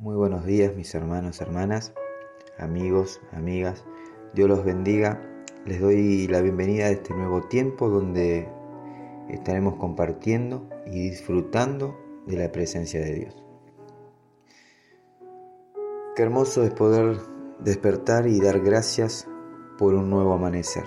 Muy 0.00 0.16
buenos 0.16 0.46
días 0.46 0.74
mis 0.74 0.94
hermanos, 0.94 1.42
hermanas, 1.42 1.92
amigos, 2.56 3.20
amigas. 3.32 3.84
Dios 4.32 4.48
los 4.48 4.64
bendiga. 4.64 5.20
Les 5.66 5.78
doy 5.78 6.26
la 6.26 6.40
bienvenida 6.40 6.86
a 6.86 6.88
este 6.90 7.12
nuevo 7.12 7.42
tiempo 7.42 7.90
donde 7.90 8.48
estaremos 9.28 9.74
compartiendo 9.74 10.66
y 10.86 11.10
disfrutando 11.10 11.98
de 12.26 12.38
la 12.38 12.50
presencia 12.50 12.98
de 12.98 13.12
Dios. 13.12 13.44
Qué 16.16 16.22
hermoso 16.22 16.64
es 16.64 16.70
poder 16.70 17.18
despertar 17.58 18.26
y 18.26 18.40
dar 18.40 18.60
gracias 18.60 19.28
por 19.76 19.92
un 19.92 20.08
nuevo 20.08 20.32
amanecer. 20.32 20.84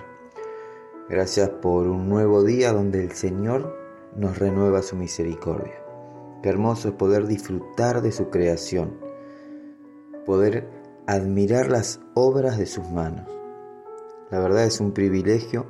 Gracias 1.08 1.50
por 1.50 1.86
un 1.86 2.10
nuevo 2.10 2.44
día 2.44 2.74
donde 2.74 3.04
el 3.04 3.12
Señor 3.12 3.78
nos 4.16 4.40
renueva 4.40 4.82
su 4.82 4.96
misericordia. 4.96 5.83
Qué 6.44 6.50
hermoso 6.50 6.90
es 6.90 6.96
poder 6.96 7.26
disfrutar 7.26 8.02
de 8.02 8.12
su 8.12 8.30
creación, 8.30 9.00
poder 10.26 10.68
admirar 11.08 11.70
las 11.70 12.02
obras 12.16 12.58
de 12.58 12.66
sus 12.66 12.90
manos. 12.90 13.30
La 14.30 14.40
verdad 14.40 14.66
es 14.66 14.82
un 14.82 14.92
privilegio 14.92 15.70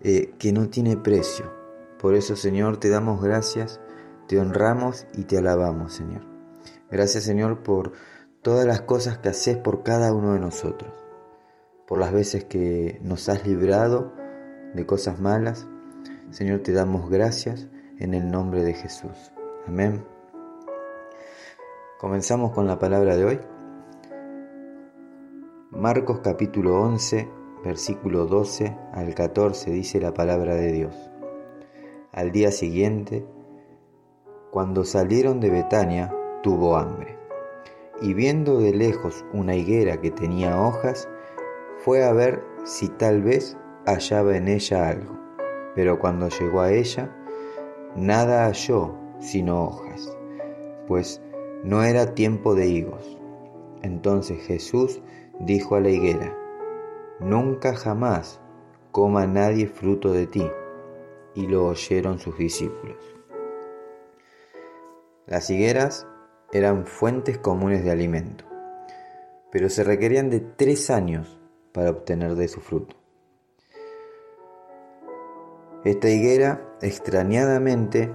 eh, 0.00 0.32
que 0.38 0.54
no 0.54 0.70
tiene 0.70 0.96
precio. 0.96 1.52
Por 2.00 2.14
eso, 2.14 2.34
Señor, 2.34 2.78
te 2.78 2.88
damos 2.88 3.20
gracias, 3.20 3.78
te 4.26 4.40
honramos 4.40 5.06
y 5.12 5.24
te 5.24 5.36
alabamos, 5.36 5.92
Señor. 5.92 6.22
Gracias, 6.90 7.24
Señor, 7.24 7.62
por 7.62 7.92
todas 8.40 8.64
las 8.64 8.80
cosas 8.80 9.18
que 9.18 9.28
haces 9.28 9.58
por 9.58 9.82
cada 9.82 10.14
uno 10.14 10.32
de 10.32 10.40
nosotros, 10.40 10.94
por 11.86 11.98
las 11.98 12.14
veces 12.14 12.44
que 12.44 12.98
nos 13.02 13.28
has 13.28 13.46
librado 13.46 14.14
de 14.72 14.86
cosas 14.86 15.20
malas. 15.20 15.68
Señor, 16.30 16.60
te 16.60 16.72
damos 16.72 17.10
gracias 17.10 17.68
en 17.98 18.14
el 18.14 18.30
nombre 18.30 18.64
de 18.64 18.72
Jesús. 18.72 19.35
Amén. 19.66 20.06
Comenzamos 21.98 22.52
con 22.52 22.68
la 22.68 22.78
palabra 22.78 23.16
de 23.16 23.24
hoy. 23.24 23.40
Marcos 25.72 26.20
capítulo 26.22 26.80
11, 26.82 27.28
versículo 27.64 28.26
12 28.26 28.76
al 28.92 29.12
14 29.12 29.72
dice 29.72 30.00
la 30.00 30.14
palabra 30.14 30.54
de 30.54 30.70
Dios. 30.70 31.10
Al 32.12 32.30
día 32.30 32.52
siguiente, 32.52 33.26
cuando 34.52 34.84
salieron 34.84 35.40
de 35.40 35.50
Betania, 35.50 36.14
tuvo 36.44 36.76
hambre. 36.76 37.18
Y 38.00 38.14
viendo 38.14 38.60
de 38.60 38.72
lejos 38.72 39.24
una 39.32 39.56
higuera 39.56 40.00
que 40.00 40.12
tenía 40.12 40.60
hojas, 40.60 41.08
fue 41.78 42.04
a 42.04 42.12
ver 42.12 42.40
si 42.64 42.88
tal 42.88 43.20
vez 43.20 43.56
hallaba 43.84 44.36
en 44.36 44.46
ella 44.46 44.88
algo. 44.88 45.18
Pero 45.74 45.98
cuando 45.98 46.28
llegó 46.28 46.60
a 46.60 46.70
ella, 46.70 47.10
nada 47.96 48.44
halló 48.44 49.05
sino 49.20 49.64
hojas, 49.64 50.16
pues 50.86 51.20
no 51.64 51.82
era 51.82 52.14
tiempo 52.14 52.54
de 52.54 52.66
higos. 52.66 53.18
Entonces 53.82 54.42
Jesús 54.46 55.00
dijo 55.40 55.76
a 55.76 55.80
la 55.80 55.90
higuera, 55.90 56.36
Nunca 57.18 57.74
jamás 57.74 58.40
coma 58.92 59.26
nadie 59.26 59.66
fruto 59.66 60.12
de 60.12 60.26
ti. 60.26 60.46
Y 61.34 61.46
lo 61.46 61.66
oyeron 61.66 62.18
sus 62.18 62.38
discípulos. 62.38 62.96
Las 65.26 65.50
higueras 65.50 66.06
eran 66.52 66.86
fuentes 66.86 67.36
comunes 67.36 67.84
de 67.84 67.90
alimento, 67.90 68.44
pero 69.50 69.68
se 69.68 69.84
requerían 69.84 70.30
de 70.30 70.40
tres 70.40 70.88
años 70.88 71.38
para 71.72 71.90
obtener 71.90 72.36
de 72.36 72.48
su 72.48 72.60
fruto. 72.60 72.96
Esta 75.84 76.08
higuera, 76.08 76.76
extrañadamente, 76.80 78.14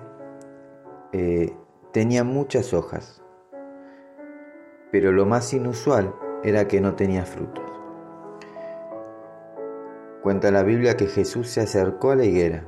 eh, 1.13 1.53
tenía 1.91 2.23
muchas 2.23 2.73
hojas, 2.73 3.21
pero 4.91 5.11
lo 5.11 5.25
más 5.25 5.53
inusual 5.53 6.13
era 6.43 6.67
que 6.67 6.79
no 6.81 6.95
tenía 6.95 7.25
frutos. 7.25 7.65
Cuenta 10.23 10.51
la 10.51 10.63
Biblia 10.63 10.95
que 10.95 11.07
Jesús 11.07 11.49
se 11.49 11.61
acercó 11.61 12.11
a 12.11 12.15
la 12.15 12.25
higuera 12.25 12.67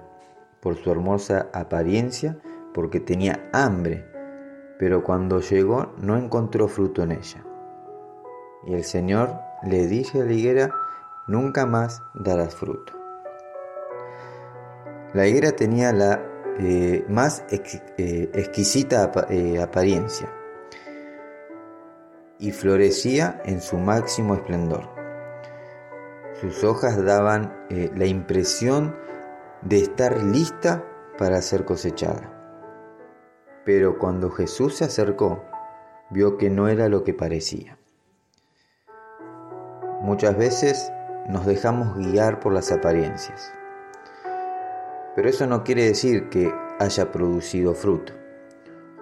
por 0.60 0.76
su 0.76 0.92
hermosa 0.92 1.50
apariencia, 1.54 2.40
porque 2.74 3.00
tenía 3.00 3.50
hambre, 3.54 4.06
pero 4.80 5.04
cuando 5.04 5.40
llegó 5.40 5.94
no 5.98 6.18
encontró 6.18 6.68
fruto 6.68 7.04
en 7.04 7.12
ella. 7.12 7.46
Y 8.66 8.74
el 8.74 8.84
Señor 8.84 9.36
le 9.64 9.88
dice 9.88 10.22
a 10.22 10.26
la 10.26 10.34
higuera, 10.34 10.72
nunca 11.28 11.66
más 11.66 12.02
darás 12.14 12.56
fruto. 12.56 12.94
La 15.14 15.28
higuera 15.28 15.52
tenía 15.52 15.94
la 15.94 16.33
eh, 16.60 17.04
más 17.10 17.44
eh, 17.50 18.30
exquisita 18.34 19.12
eh, 19.30 19.60
apariencia 19.60 20.32
y 22.38 22.52
florecía 22.52 23.42
en 23.46 23.60
su 23.60 23.78
máximo 23.78 24.36
esplendor. 24.36 24.88
Sus 26.40 26.64
hojas 26.64 27.04
daban 27.04 27.68
la 27.96 28.06
impresión 28.06 28.96
de 29.62 29.80
estar 29.80 30.22
lista 30.22 30.84
para 31.18 31.42
ser 31.42 31.64
cosechada. 31.64 32.30
Pero 33.64 33.98
cuando 33.98 34.30
Jesús 34.30 34.76
se 34.76 34.84
acercó, 34.84 35.46
vio 36.10 36.38
que 36.38 36.50
no 36.50 36.68
era 36.68 36.90
lo 36.90 37.06
que 37.06 37.14
parecía. 37.14 37.78
Muchas 40.02 40.38
veces 40.38 40.92
nos 41.30 41.46
dejamos 41.46 41.96
guiar 41.96 42.42
por 42.42 42.52
las 42.52 42.74
apariencias 42.74 43.54
pero 45.16 45.30
eso 45.30 45.48
no 45.48 45.64
quiere 45.64 45.86
decir 45.86 46.30
que 46.30 46.54
haya 46.80 47.12
producido 47.12 47.74
fruto 47.74 48.14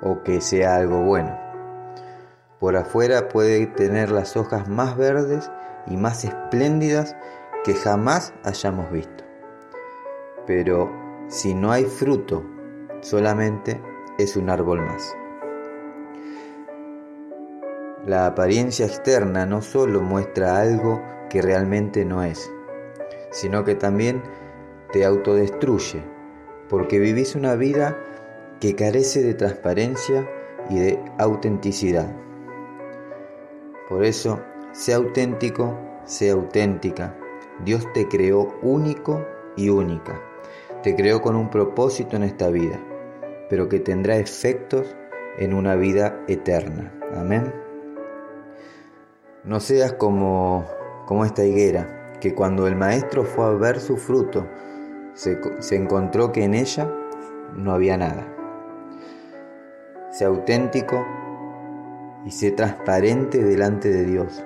o 0.01 0.23
que 0.23 0.41
sea 0.41 0.75
algo 0.75 1.03
bueno. 1.03 1.37
Por 2.59 2.75
afuera 2.75 3.27
puede 3.29 3.65
tener 3.67 4.11
las 4.11 4.37
hojas 4.37 4.67
más 4.67 4.97
verdes 4.97 5.49
y 5.87 5.97
más 5.97 6.23
espléndidas 6.23 7.15
que 7.63 7.73
jamás 7.73 8.33
hayamos 8.43 8.91
visto. 8.91 9.23
Pero 10.45 10.91
si 11.27 11.53
no 11.53 11.71
hay 11.71 11.85
fruto, 11.85 12.43
solamente 13.01 13.81
es 14.17 14.35
un 14.35 14.49
árbol 14.49 14.81
más. 14.81 15.15
La 18.05 18.25
apariencia 18.25 18.85
externa 18.85 19.45
no 19.45 19.61
solo 19.61 20.01
muestra 20.01 20.59
algo 20.59 21.01
que 21.29 21.41
realmente 21.41 22.03
no 22.03 22.23
es, 22.23 22.51
sino 23.31 23.63
que 23.63 23.75
también 23.75 24.23
te 24.91 25.05
autodestruye, 25.05 26.03
porque 26.69 26.99
vivís 26.99 27.35
una 27.35 27.55
vida 27.55 27.97
que 28.59 28.75
carece 28.75 29.23
de 29.23 29.33
transparencia 29.33 30.29
y 30.69 30.79
de 30.79 30.99
autenticidad. 31.17 32.15
Por 33.89 34.05
eso, 34.05 34.39
sea 34.71 34.97
auténtico, 34.97 35.77
sea 36.05 36.33
auténtica. 36.33 37.17
Dios 37.65 37.85
te 37.93 38.07
creó 38.07 38.55
único 38.61 39.25
y 39.57 39.69
única. 39.69 40.21
Te 40.83 40.95
creó 40.95 41.21
con 41.21 41.35
un 41.35 41.49
propósito 41.49 42.15
en 42.15 42.23
esta 42.23 42.49
vida, 42.49 42.79
pero 43.49 43.67
que 43.67 43.79
tendrá 43.79 44.17
efectos 44.17 44.95
en 45.37 45.53
una 45.53 45.75
vida 45.75 46.23
eterna. 46.27 46.93
Amén. 47.15 47.53
No 49.43 49.59
seas 49.59 49.93
como, 49.93 50.65
como 51.05 51.25
esta 51.25 51.43
higuera, 51.43 52.17
que 52.19 52.33
cuando 52.33 52.67
el 52.67 52.75
maestro 52.75 53.23
fue 53.23 53.45
a 53.45 53.49
ver 53.49 53.79
su 53.79 53.97
fruto, 53.97 54.47
se, 55.13 55.75
encontró 55.75 56.31
que 56.31 56.43
en 56.43 56.53
ella 56.53 56.89
no 57.55 57.71
había 57.71 57.97
nada. 57.97 58.27
Sé 60.11 60.25
auténtico 60.25 61.05
y 62.25 62.31
sé 62.31 62.51
transparente 62.51 63.43
delante 63.43 63.89
de 63.89 64.05
Dios 64.05 64.43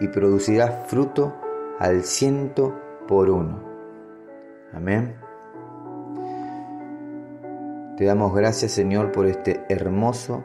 y 0.00 0.08
producirás 0.08 0.86
fruto 0.86 1.34
al 1.78 2.02
ciento 2.02 2.80
por 3.06 3.30
uno. 3.30 3.62
Amén. 4.72 5.16
Te 7.96 8.04
damos 8.04 8.34
gracias 8.34 8.72
Señor 8.72 9.12
por 9.12 9.26
este 9.26 9.64
hermoso 9.68 10.42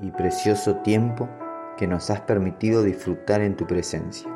y 0.00 0.10
precioso 0.10 0.76
tiempo 0.76 1.28
que 1.76 1.86
nos 1.86 2.10
has 2.10 2.20
permitido 2.20 2.82
disfrutar 2.82 3.40
en 3.40 3.56
tu 3.56 3.66
presencia. 3.66 4.30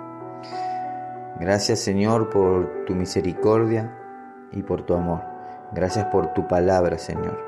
Gracias 1.41 1.79
Señor 1.79 2.31
por 2.31 2.85
tu 2.85 2.97
misericordia 2.97 3.97
y 4.51 4.65
por 4.65 4.83
tu 4.83 4.95
amor. 4.95 5.23
Gracias 5.73 6.07
por 6.07 6.33
tu 6.33 6.49
palabra 6.49 6.99
Señor. 6.99 7.39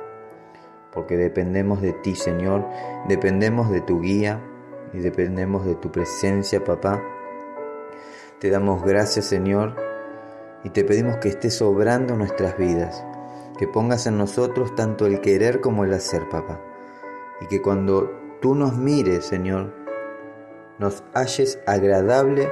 Porque 0.92 1.16
dependemos 1.16 1.80
de 1.80 1.92
ti 1.92 2.14
Señor, 2.14 2.68
dependemos 3.08 3.68
de 3.70 3.80
tu 3.80 4.00
guía 4.00 4.40
y 4.92 5.00
dependemos 5.00 5.64
de 5.66 5.74
tu 5.74 5.90
presencia 5.90 6.62
papá. 6.62 7.02
Te 8.38 8.50
damos 8.50 8.84
gracias 8.84 9.24
Señor 9.24 9.74
y 10.62 10.70
te 10.70 10.84
pedimos 10.84 11.16
que 11.16 11.28
estés 11.28 11.60
obrando 11.60 12.14
nuestras 12.14 12.56
vidas, 12.56 13.04
que 13.58 13.66
pongas 13.66 14.06
en 14.06 14.18
nosotros 14.18 14.72
tanto 14.76 15.06
el 15.06 15.20
querer 15.20 15.60
como 15.60 15.84
el 15.84 15.92
hacer 15.92 16.28
papá. 16.28 16.60
Y 17.40 17.46
que 17.46 17.60
cuando 17.60 18.08
tú 18.40 18.54
nos 18.54 18.76
mires 18.76 19.24
Señor, 19.24 19.74
nos 20.78 21.02
halles 21.12 21.58
agradable 21.66 22.48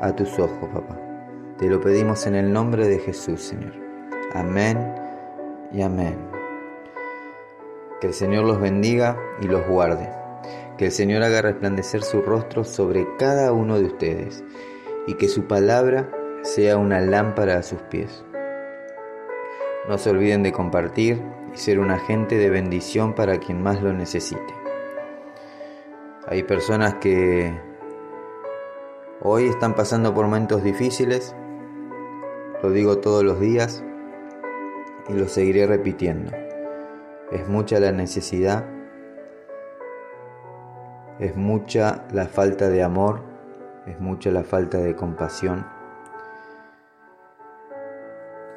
a 0.00 0.14
tus 0.14 0.38
ojos, 0.38 0.68
papá. 0.72 0.98
Te 1.58 1.68
lo 1.68 1.80
pedimos 1.80 2.26
en 2.26 2.34
el 2.34 2.52
nombre 2.52 2.86
de 2.86 2.98
Jesús, 2.98 3.42
Señor. 3.42 3.72
Amén 4.34 4.94
y 5.72 5.82
amén. 5.82 6.16
Que 8.00 8.08
el 8.08 8.14
Señor 8.14 8.44
los 8.44 8.60
bendiga 8.60 9.16
y 9.40 9.46
los 9.46 9.66
guarde. 9.66 10.08
Que 10.76 10.86
el 10.86 10.92
Señor 10.92 11.22
haga 11.24 11.42
resplandecer 11.42 12.02
su 12.02 12.22
rostro 12.22 12.62
sobre 12.62 13.06
cada 13.18 13.52
uno 13.52 13.78
de 13.78 13.86
ustedes 13.86 14.44
y 15.08 15.14
que 15.14 15.28
su 15.28 15.48
palabra 15.48 16.08
sea 16.42 16.76
una 16.76 17.00
lámpara 17.00 17.56
a 17.56 17.62
sus 17.62 17.82
pies. 17.82 18.24
No 19.88 19.98
se 19.98 20.10
olviden 20.10 20.42
de 20.42 20.52
compartir 20.52 21.20
y 21.52 21.56
ser 21.58 21.80
un 21.80 21.90
agente 21.90 22.36
de 22.36 22.50
bendición 22.50 23.14
para 23.14 23.38
quien 23.38 23.62
más 23.62 23.82
lo 23.82 23.92
necesite. 23.92 24.54
Hay 26.28 26.42
personas 26.44 26.96
que 26.96 27.67
hoy 29.22 29.48
están 29.48 29.74
pasando 29.74 30.14
por 30.14 30.26
momentos 30.26 30.62
difíciles, 30.62 31.34
lo 32.62 32.70
digo 32.70 32.98
todos 32.98 33.24
los 33.24 33.40
días 33.40 33.84
y 35.08 35.14
lo 35.14 35.26
seguiré 35.28 35.66
repitiendo. 35.66 36.30
Es 37.32 37.48
mucha 37.48 37.80
la 37.80 37.92
necesidad, 37.92 38.64
es 41.18 41.36
mucha 41.36 42.04
la 42.12 42.26
falta 42.26 42.68
de 42.68 42.82
amor, 42.82 43.20
es 43.86 43.98
mucha 44.00 44.30
la 44.30 44.44
falta 44.44 44.78
de 44.78 44.94
compasión. 44.94 45.66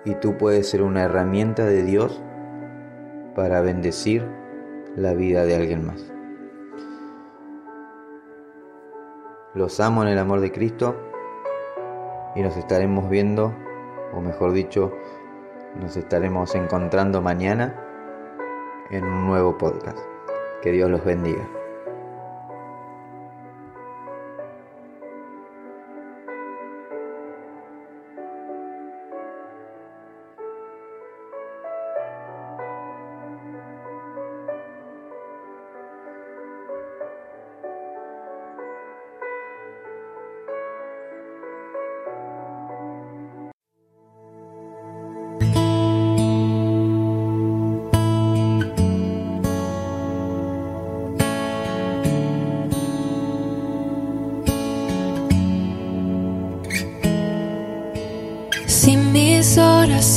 Y 0.06 0.16
tú 0.16 0.38
puedes 0.38 0.69
ser 0.69 0.81
una 0.81 1.04
herramienta 1.04 1.66
de 1.66 1.84
Dios 1.84 2.22
para 3.36 3.62
bendecir 3.62 4.25
la 4.96 5.14
vida 5.14 5.46
de 5.46 5.56
alguien 5.56 5.86
más. 5.86 6.12
Los 9.53 9.81
amo 9.81 10.01
en 10.03 10.07
el 10.07 10.18
amor 10.18 10.39
de 10.39 10.51
Cristo 10.51 10.95
y 12.36 12.42
nos 12.42 12.56
estaremos 12.56 13.09
viendo, 13.09 13.53
o 14.13 14.21
mejor 14.21 14.53
dicho, 14.53 14.94
nos 15.75 15.98
estaremos 15.98 16.56
encontrando 16.56 17.21
mañana 17.21 17.75
en 18.92 19.03
un 19.03 19.27
nuevo 19.27 19.57
podcast. 19.57 20.00
Que 20.62 20.71
Dios 20.71 20.89
los 20.89 21.03
bendiga. 21.03 21.61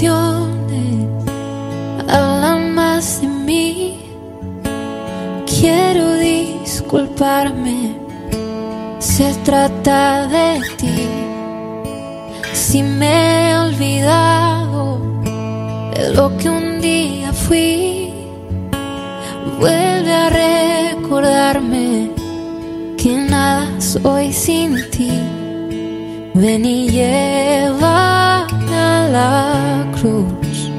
Oraciones 0.09 1.09
hablan 2.09 2.75
más 2.75 3.21
de 3.21 3.29
mí, 3.29 3.99
quiero 5.47 6.15
disculparme. 6.15 7.95
Se 8.99 9.33
trata 9.45 10.27
de 10.27 10.61
ti. 10.77 11.09
Si 12.53 12.83
me 12.83 13.51
he 13.51 13.59
olvidado 13.59 14.99
de 15.95 16.11
lo 16.15 16.37
que 16.37 16.49
un 16.49 16.81
día 16.81 17.33
fui, 17.33 18.13
vuelve 19.59 20.13
a 20.13 20.31
recordarme 20.31 22.11
que 22.97 23.17
nada 23.17 23.81
soy 23.81 24.33
sin 24.33 24.91
ti. 24.91 25.13
Ven 26.35 26.65
y 26.65 26.89
llévame 26.89 28.05
a 28.11 28.14
la 29.15 29.87
cruz, 29.97 30.71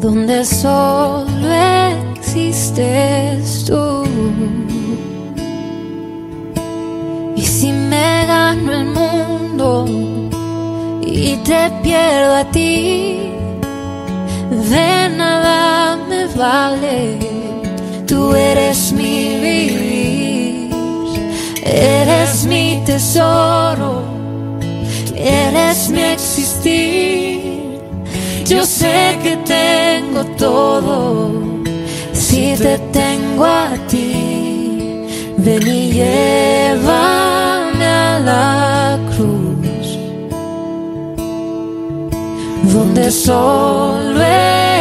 donde 0.00 0.42
solo 0.44 1.48
existes 2.16 3.64
tú. 3.66 3.84
Y 7.36 7.42
si 7.42 7.70
me 7.90 8.24
gano 8.32 8.72
el 8.80 8.86
mundo 8.98 9.68
y 11.02 11.36
te 11.48 11.62
pierdo 11.82 12.36
a 12.42 12.44
ti, 12.56 13.18
de 14.72 14.92
nada 15.20 15.98
me 16.08 16.22
vale, 16.44 17.18
tú 18.06 18.34
eres 18.34 18.90
mi 18.98 19.18
vivir, 19.46 20.70
eres 21.62 22.46
mi 22.46 22.82
tesoro, 22.86 24.07
eres 25.78 25.90
mi 25.90 26.00
existir. 26.02 27.80
Yo 28.46 28.64
sé 28.64 29.18
que 29.22 29.36
tengo 29.44 30.24
todo 30.36 31.30
si 32.12 32.54
te 32.56 32.78
tengo 32.92 33.44
a 33.44 33.70
ti. 33.88 35.04
Ven 35.36 35.66
y 35.66 35.92
llévame 35.92 37.84
a 37.84 38.18
la 38.18 38.98
cruz, 39.14 39.98
donde 42.72 43.10
solo 43.10 44.20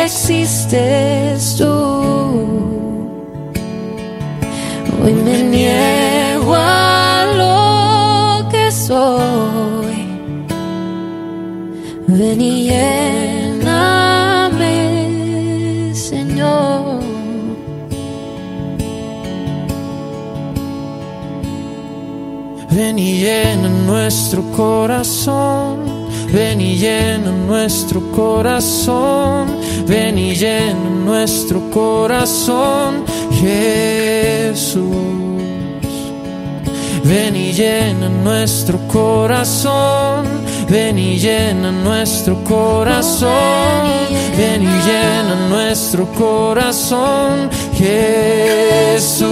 existes 0.03 1.55
tú. 1.57 1.65
Hoy 5.03 5.13
me 5.13 5.43
niego 5.43 5.96
Ven 12.17 12.41
y 12.41 12.67
Señor. 15.93 16.99
Ven 22.71 22.97
y 22.97 23.19
llena 23.19 23.69
nuestro 23.85 24.41
corazón, 24.53 25.77
ven 26.33 26.59
y 26.59 26.77
llena 26.77 27.31
nuestro 27.31 28.01
corazón, 28.11 29.47
ven 29.87 30.17
y 30.17 30.33
llena 30.33 30.89
nuestro 31.05 31.69
corazón, 31.69 33.05
Jesús. 33.31 34.95
Ven 37.03 37.35
y 37.35 37.53
llena 37.53 38.09
nuestro 38.09 38.79
corazón, 38.87 40.25
ven 40.69 40.99
y 40.99 41.17
llena 41.17 41.71
nuestro 41.71 42.43
corazón, 42.43 43.29
ven 44.37 44.63
y 44.63 44.65
llena 44.65 45.35
nuestro 45.49 46.05
corazón, 46.13 47.49
Jesús. 47.73 49.27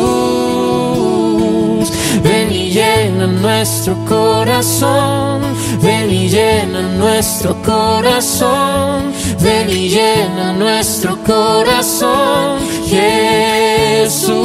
Ven 2.24 2.52
y 2.52 2.72
llena 2.72 3.28
nuestro 3.28 3.96
corazón, 4.06 5.42
ven 5.82 6.12
y 6.12 6.28
llena 6.30 6.82
nuestro 6.98 7.56
corazón, 7.62 9.14
ven 9.42 9.70
y 9.70 9.90
llena 9.90 10.54
nuestro 10.54 11.18
corazón, 11.24 12.60
Jesús. 12.88 14.36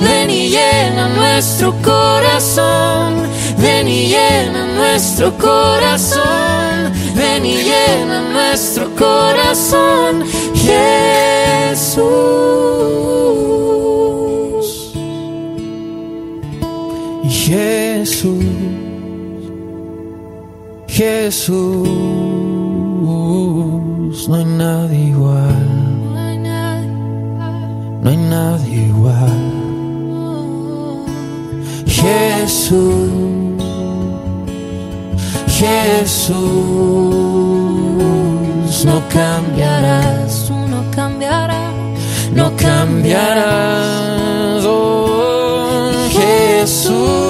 Ven 0.00 0.30
y 0.30 0.48
llena 0.48 1.08
nuestro 1.08 1.74
corazón, 1.82 2.87
nuestro 4.98 5.30
corazón, 5.38 6.92
ven 7.14 7.46
y 7.46 7.54
llena 7.62 8.20
nuestro 8.32 8.90
corazón, 8.96 10.24
Jesús. 10.56 11.98
Jesús, 17.28 18.44
Jesús, 20.88 21.88
no 24.28 24.34
hay 24.34 24.44
nadie 24.44 24.98
igual, 25.10 26.02
No 28.02 28.10
hay 28.10 28.16
nadie 28.16 28.86
igual. 28.88 29.58
Jesús, 31.86 33.07
Jesús, 35.58 36.38
no 38.84 39.02
cambiarás, 39.08 40.44
tú 40.46 40.54
no 40.54 40.88
cambiarás. 40.92 41.74
no 42.32 42.54
cambiarás. 42.56 44.64
Oh, 44.64 45.90
Jesús, 46.12 47.27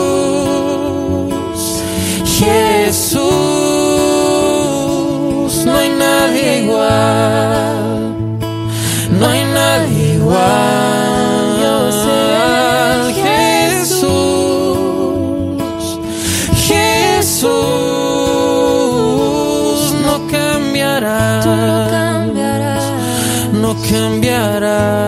cambiarás. 20.98 21.44
Tú 21.44 21.50
no 21.50 21.90
cambiarás. 21.90 22.92
No 23.52 23.74
cambiarás. 23.88 25.07